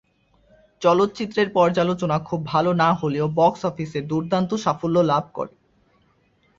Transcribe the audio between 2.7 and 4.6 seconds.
না হলেও বক্স অফিসে দুর্দান্ত